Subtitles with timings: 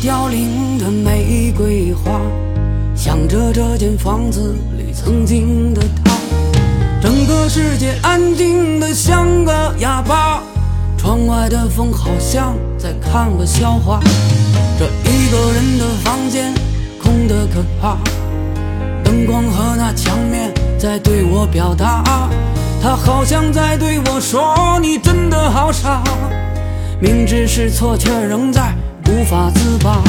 [0.00, 2.20] 凋零的玫瑰花，
[2.94, 6.12] 想着这间房子里曾经的他。
[7.02, 10.40] 整个世界安静的像个哑巴，
[10.96, 13.98] 窗外的风好像在看我笑话。
[14.78, 16.54] 这一个人的房间
[17.02, 17.98] 空得可怕，
[19.02, 22.30] 灯光和那墙面在对我表达，
[22.80, 26.04] 他好像在对我说：“你真的好傻。”
[27.02, 28.72] 明知是错，却仍在
[29.18, 30.00] 无法自拔。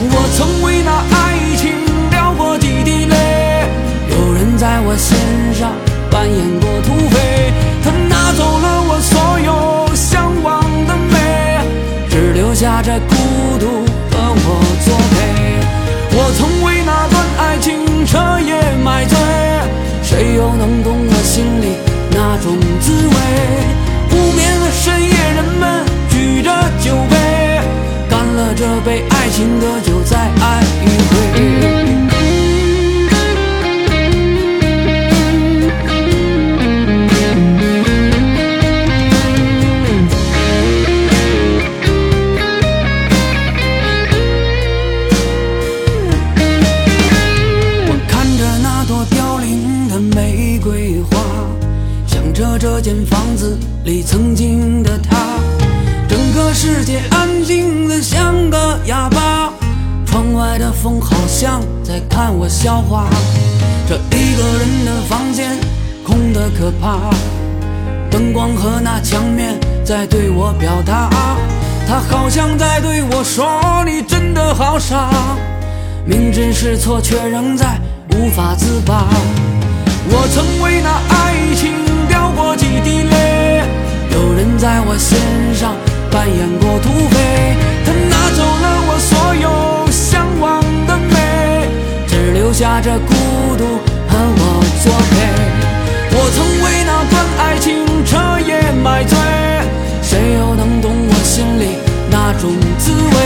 [0.00, 1.72] 我曾为那爱情
[2.10, 3.68] 掉过几滴泪，
[4.08, 5.14] 有人在我心
[5.52, 5.72] 上
[6.10, 7.52] 扮演过土匪，
[7.84, 11.60] 他拿走了我所有向往的美，
[12.08, 13.14] 只留下这孤
[52.58, 55.16] 这间房子里曾经的他。
[56.08, 59.52] 整个世界安静的像个哑巴，
[60.06, 63.08] 窗外的风好像在看我笑话。
[63.88, 65.58] 这一个人的房间
[66.04, 67.10] 空得可怕，
[68.10, 71.10] 灯光和那墙面在对我表达，
[71.86, 75.10] 他好像在对我说：“你真的好傻。”
[76.06, 77.78] 明知是错，却仍在
[78.12, 79.08] 无法自拔。
[84.94, 85.18] 我心
[85.52, 85.74] 上。
[86.08, 91.66] 扮演过土匪，他拿走了我所有向往的美，
[92.06, 93.12] 只留下这孤
[93.58, 93.64] 独
[94.06, 95.12] 和我作陪。
[96.14, 99.18] 我曾为那段爱情彻夜买醉，
[100.00, 101.78] 谁又能懂我心里
[102.08, 103.16] 那种滋味？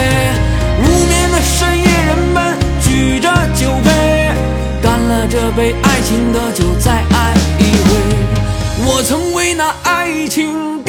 [0.81, 4.33] 无眠的深夜，人们举着酒杯，
[4.81, 7.91] 干了这杯爱情的酒，再爱一回。
[8.87, 10.83] 我曾为那爱情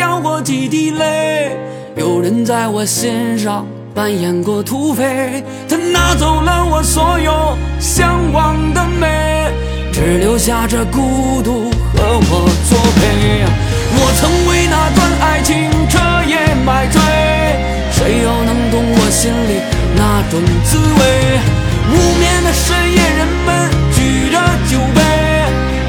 [0.50, 1.56] 几滴泪。
[1.96, 9.54] 有人在我心上扮演过土匪，他拿走了我所有向往的美，
[9.94, 13.46] 只留下这孤独和我作陪。
[13.94, 17.00] 我曾为那段爱情彻夜买醉，
[17.92, 19.62] 谁又能懂我心里
[19.96, 21.40] 那种滋味？
[21.94, 25.00] 无眠的深夜，人们举着酒杯，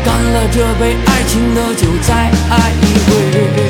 [0.05, 2.13] 干了这杯爱情的酒，再
[2.51, 3.70] 爱一回。